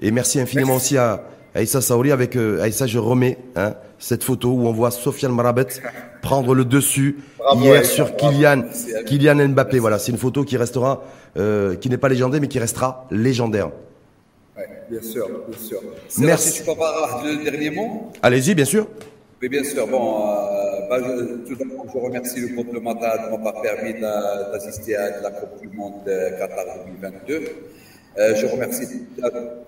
[0.00, 1.24] Et merci infiniment aussi à,
[1.56, 5.66] Aïssa Saouri avec euh, Aïssa, je remets hein, cette photo où on voit Sofiane Marabet
[6.20, 7.16] prendre le dessus
[7.54, 8.64] hier sur Kylian,
[9.06, 9.78] Kylian Mbappé.
[9.78, 11.02] Voilà, c'est une photo qui restera,
[11.38, 13.70] euh, qui n'est pas légendaire, mais qui restera légendaire.
[14.54, 15.80] Ouais, bien sûr, bien sûr.
[16.18, 16.50] Merci.
[16.50, 18.12] Si tu peux le dernier mot?
[18.22, 18.86] Allez-y, bien sûr.
[19.40, 19.86] Oui, bien sûr.
[19.86, 23.94] Bon, euh, bah, je, tout d'abord, je remercie le groupe Le Matin de m'avoir permis
[23.98, 26.64] d'assister à la Coupe du Monde Qatar
[27.00, 27.44] 2022.
[28.18, 28.86] Euh, je remercie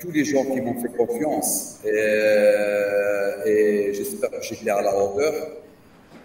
[0.00, 5.34] tous les gens qui m'ont fait confiance et, euh, j'espère que j'étais à la hauteur.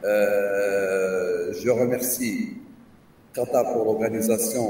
[0.06, 2.54] Euh, je remercie
[3.34, 4.70] Qatar pour l'organisation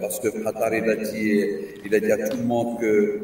[0.00, 1.44] parce que Qatar il a, dit,
[1.84, 3.20] il a dit à tout le monde que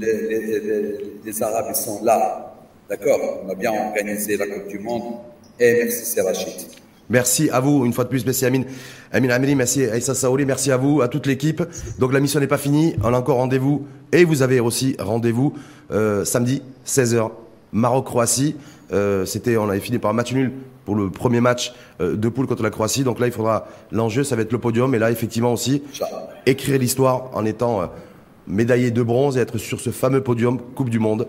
[0.00, 2.52] les, Arabes sont là.
[2.88, 3.42] D'accord?
[3.44, 5.18] On a bien organisé la Coupe du Monde
[5.60, 6.81] et merci c'est Rachid.
[7.10, 8.64] Merci à vous, une fois de plus, merci Amine.
[9.12, 11.62] Amine Amiri, merci Aïssa Saouli, merci à vous, à toute l'équipe.
[11.98, 13.86] Donc la mission n'est pas finie, on a encore rendez-vous.
[14.12, 15.52] Et vous avez aussi rendez-vous
[15.90, 17.30] euh, samedi, 16h,
[17.72, 18.56] Maroc-Croatie.
[18.92, 20.52] Euh, c'était, on avait fini par un match nul
[20.84, 23.04] pour le premier match euh, de poule contre la Croatie.
[23.04, 24.94] Donc là, il faudra l'enjeu, ça va être le podium.
[24.94, 25.82] Et là, effectivement aussi,
[26.46, 27.90] écrire l'histoire en étant
[28.46, 31.26] médaillé de bronze et être sur ce fameux podium Coupe du Monde